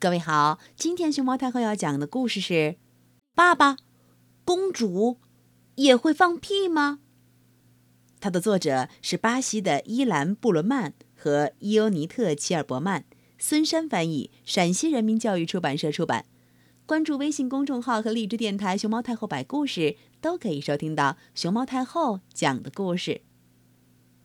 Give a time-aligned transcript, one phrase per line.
[0.00, 2.54] 各位好，今天熊猫太后要讲的故事是
[3.34, 3.76] 《爸爸，
[4.44, 5.18] 公主
[5.74, 7.00] 也会放屁吗》。
[8.20, 13.06] 它的作者是巴西的伊兰·布伦曼和伊欧尼特·齐尔伯曼，
[13.38, 16.26] 孙山翻译，陕西人民教育出版社出版。
[16.86, 23.22] 关注微信公众号和荔枝电台“熊猫太后摆故事”，都可以收听到熊猫太后讲的故事。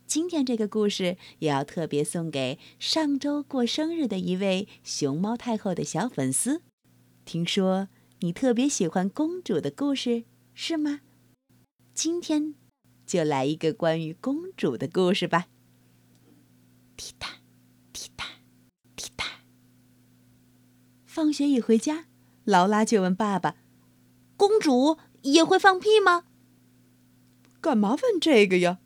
[0.05, 6.61] 今天这个故事也要特别送给上周过生日的一位熊猫太后的小粉丝。
[7.25, 7.87] 听说
[8.19, 11.01] 你特别喜欢公主的故事，是吗？
[11.93, 12.53] 今天
[13.05, 15.47] 就来一个关于公主的故事吧。
[16.95, 17.27] 滴答，
[17.91, 18.25] 滴答，
[18.95, 19.25] 滴答。
[21.05, 22.05] 放学一回家，
[22.43, 23.55] 劳拉就问爸爸
[24.37, 26.25] ：“公主也会放屁吗？”
[27.59, 28.79] 干嘛问这个呀？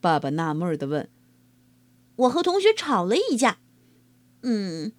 [0.00, 1.08] 爸爸纳闷的问
[2.16, 3.58] ：“我和同学吵了一架，
[4.42, 4.92] 嗯，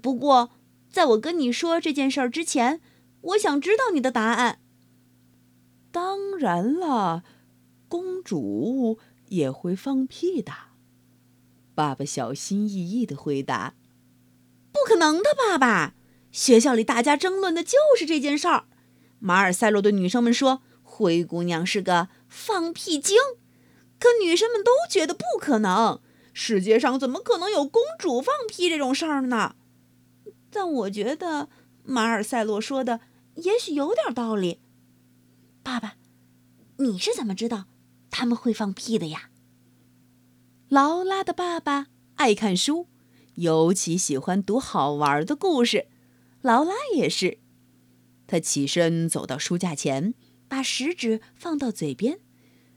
[0.00, 0.50] 不过
[0.90, 2.80] 在我跟你说这件事儿之前，
[3.20, 4.60] 我想知道你的答案。”
[5.90, 7.24] 当然了，
[7.88, 10.52] 公主也会放屁的。
[11.74, 13.74] 爸爸小心翼翼的回答
[14.72, 15.94] ：“不可能的，爸爸！
[16.30, 18.64] 学校里大家争论的就是这件事儿。
[19.18, 23.16] 马尔塞洛对女生们说，灰姑娘是个放屁精。”
[23.98, 26.00] 可女生们都觉得不可能，
[26.32, 29.56] 世界上怎么可能有公主放屁这种事儿呢？
[30.50, 31.48] 但我觉得
[31.82, 33.00] 马尔塞洛说的
[33.36, 34.60] 也许有点道理。
[35.62, 35.96] 爸爸，
[36.78, 37.64] 你是怎么知道
[38.10, 39.30] 他们会放屁的呀？
[40.68, 42.88] 劳拉的爸爸爱看书，
[43.36, 45.88] 尤其喜欢读好玩的故事。
[46.42, 47.38] 劳拉也是，
[48.26, 50.14] 他起身走到书架前，
[50.48, 52.20] 把食指放到嘴边，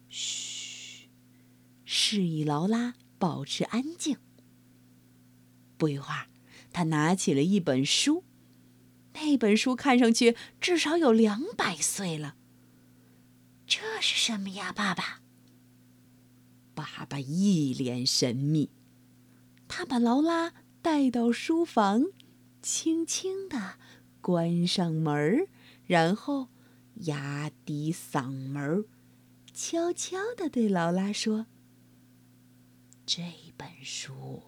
[0.07, 0.58] 嘘。
[1.91, 4.17] 示意劳拉保持安静。
[5.75, 6.27] 不一会儿，
[6.71, 8.23] 他拿起了一本书，
[9.13, 12.35] 那本书看上去至少有两百岁了。
[13.65, 15.21] 这是什么呀，爸爸？
[16.75, 18.69] 爸爸一脸神秘。
[19.67, 22.05] 他把劳拉带到书房，
[22.61, 23.79] 轻轻地
[24.21, 25.47] 关上门
[25.87, 26.49] 然后
[27.05, 28.85] 压低嗓门
[29.51, 31.47] 悄悄地对劳拉说。
[33.11, 33.23] 这
[33.57, 34.43] 本书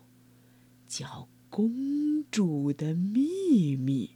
[0.87, 1.07] 叫
[1.49, 4.11] 《公主的秘密》。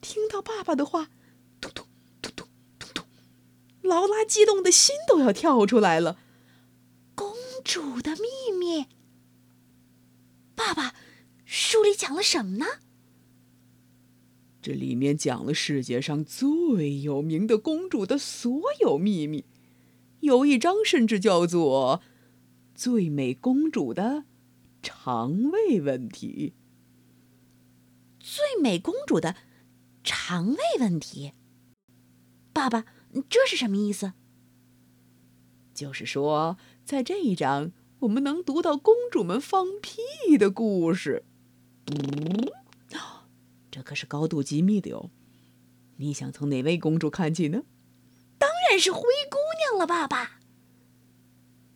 [0.00, 1.10] 听到爸爸的话，
[1.60, 1.84] 突突
[2.22, 2.46] 突突
[2.78, 3.02] 突突，
[3.80, 6.20] 劳拉激动的心都要跳出来了。
[7.16, 7.34] 公
[7.64, 8.86] 主的秘密，
[10.54, 10.94] 爸爸，
[11.44, 12.66] 书里讲了什么呢？
[14.62, 18.48] 这里面讲了世界上最有名的公主的所
[18.82, 19.46] 有秘密，
[20.20, 22.00] 有一章甚至叫做。
[22.84, 24.24] 最美公主的
[24.82, 26.52] 肠胃问题。
[28.18, 29.36] 最美公主的
[30.02, 31.32] 肠胃问题。
[32.52, 32.84] 爸爸，
[33.28, 34.14] 这是什么意思？
[35.72, 37.70] 就是说，在这一章，
[38.00, 41.24] 我们能读到公主们放屁的故事。
[43.70, 45.08] 这可是高度机密的哟。
[45.98, 47.62] 你想从哪位公主看起呢？
[48.38, 49.38] 当然是灰姑
[49.70, 50.40] 娘了，爸爸。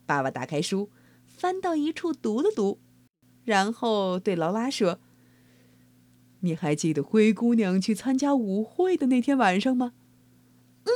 [0.04, 0.90] 爸爸打开书，
[1.36, 2.80] 翻到一处读了读，
[3.44, 4.98] 然后对劳拉说
[6.40, 9.92] ：“你还记得灰姑娘去参加舞会的那天晚上吗
[10.84, 10.90] ？”“嗯。”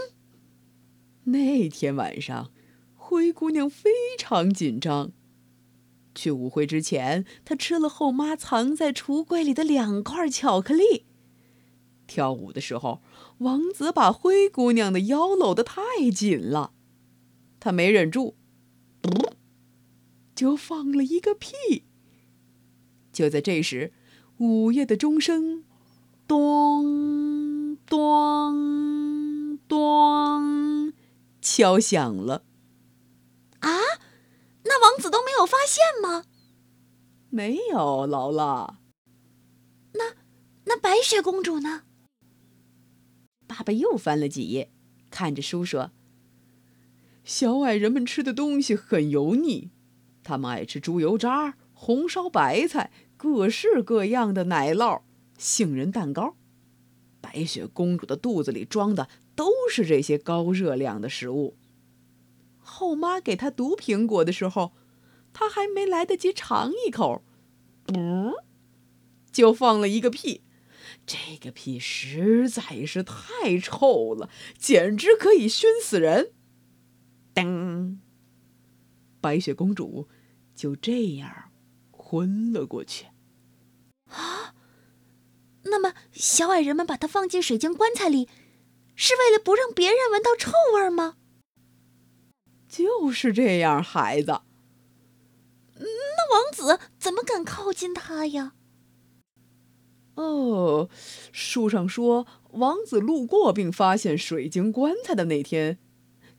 [1.30, 2.50] 那天晚上，
[2.96, 5.12] 灰姑娘非常紧张。
[6.14, 11.04] 去舞会之前，她吃了后妈藏在橱柜里的两块巧克力。
[12.06, 13.02] 跳舞的时候，
[13.38, 16.72] 王子把灰姑娘的腰搂得太紧了，
[17.60, 18.36] 她没忍住。
[20.40, 21.84] 就放了一个屁。
[23.12, 23.92] 就在这时，
[24.38, 25.64] 午夜的钟声，
[26.26, 30.94] 咚咚咚，
[31.42, 32.46] 敲响了。
[33.58, 33.68] 啊，
[34.64, 36.24] 那王子都没有发现吗？
[37.28, 38.78] 没有，劳拉。
[39.92, 40.14] 那
[40.64, 41.82] 那白雪公主呢？
[43.47, 44.72] 爸爸又翻了几页，
[45.10, 45.91] 看着书说。
[47.24, 49.70] 小矮人们吃的东西很油腻，
[50.22, 55.02] 他们爱吃猪油渣、红烧白菜、各式各样的奶酪、
[55.38, 56.36] 杏仁蛋糕。
[57.20, 61.56] 白雪公主的肚子里装的都是这些高热量的食物。
[62.58, 64.72] 后妈给她毒苹果的时候，
[65.32, 67.22] 她还没来得及尝一口，
[67.88, 68.32] 嗯，
[69.30, 70.42] 就放了一个屁。
[71.06, 76.32] 这个屁实在是太臭了，简直可以熏死人。
[77.34, 77.98] 噔！
[79.20, 80.08] 白雪公主
[80.54, 81.50] 就这样
[81.90, 83.06] 昏了过去。
[84.06, 84.54] 啊！
[85.64, 88.28] 那么，小矮人们把她放进水晶棺材里，
[88.96, 91.16] 是为了不让别人闻到臭味吗？
[92.68, 94.40] 就是这样，孩子。
[95.76, 98.54] 那王子怎么敢靠近她呀？
[100.14, 100.88] 哦，
[101.32, 105.78] 书上说，王子路过并发现水晶棺材的那天，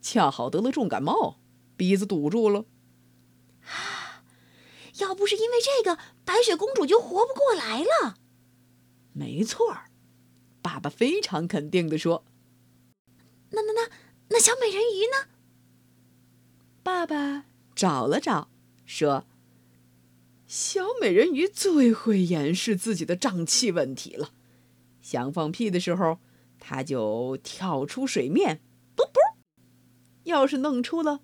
[0.01, 1.40] 恰好得了重感冒，
[1.81, 2.65] 鼻子堵住了。
[3.65, 4.21] 啊！
[5.01, 8.19] 要不是因为这个，白雪公主就活不过来了。
[9.13, 9.89] 没错儿，
[10.61, 12.23] 爸爸非常肯定地说。
[13.49, 13.89] 那那那
[14.29, 15.31] 那小美人鱼呢？
[16.83, 18.51] 爸爸找了找，
[18.85, 19.25] 说
[20.45, 24.33] ：“小美人鱼最会掩饰自己的胀气问题了。
[25.01, 26.19] 想放屁的时候，
[26.59, 28.61] 它就跳出水面，
[28.95, 29.19] 啵啵；
[30.25, 31.21] 要是弄出了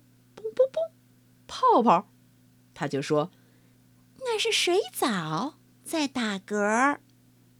[1.58, 2.08] 泡泡，
[2.72, 3.32] 他就说
[4.18, 6.98] 那是水藻在打嗝。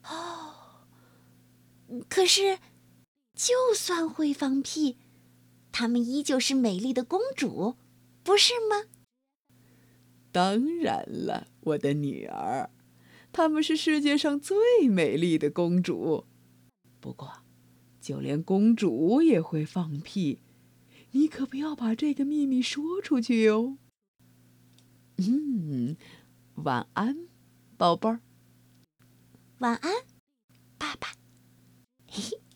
[0.05, 0.87] 哦，
[2.09, 2.61] 可是，
[3.35, 4.99] 就算会放屁，
[5.73, 7.75] 她们依旧是美丽的公主。”
[8.23, 8.85] 不是吗？
[10.31, 12.71] 当然了，我的女儿，
[13.33, 16.27] 她们是世界上最美丽的公主。
[17.01, 17.43] 不过，
[18.01, 20.41] 就连公主也会放屁，
[21.11, 23.79] 你可不要把这个秘密说出去哟。
[25.21, 25.97] 嗯
[26.55, 27.27] 晚安
[27.77, 28.21] 宝贝儿。
[29.59, 29.93] 晚安
[30.79, 31.09] 爸爸。
[32.07, 32.48] 嘿嘿。